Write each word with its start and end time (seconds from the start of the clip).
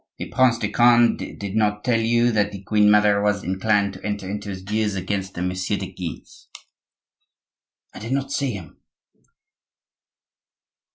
"The 0.17 0.31
Prince 0.31 0.57
de 0.57 0.71
Conde 0.71 1.37
did 1.39 1.55
not 1.55 1.83
tell 1.83 2.01
you 2.01 2.31
that 2.31 2.51
the 2.51 2.63
queen 2.63 2.89
mother 2.89 3.21
was 3.21 3.43
inclined 3.43 3.93
to 3.93 4.03
enter 4.03 4.27
into 4.27 4.49
his 4.49 4.63
views 4.63 4.95
against 4.95 5.35
the 5.35 5.43
Messieurs 5.43 5.79
de 5.81 5.91
Guise?" 5.91 6.47
"I 7.93 7.99
did 7.99 8.13
not 8.13 8.31
see 8.31 8.53
him." 8.53 8.77